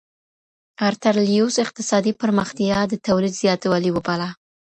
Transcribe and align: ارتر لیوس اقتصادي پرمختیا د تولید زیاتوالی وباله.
ارتر 0.87 1.15
لیوس 1.27 1.55
اقتصادي 1.65 2.13
پرمختیا 2.21 2.77
د 2.87 2.93
تولید 3.07 3.33
زیاتوالی 3.41 3.91
وباله. 3.93 4.29